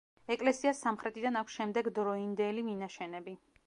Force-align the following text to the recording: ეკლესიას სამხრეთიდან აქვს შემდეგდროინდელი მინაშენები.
ეკლესიას 0.35 0.81
სამხრეთიდან 0.85 1.39
აქვს 1.43 1.59
შემდეგდროინდელი 1.61 2.69
მინაშენები. 2.73 3.43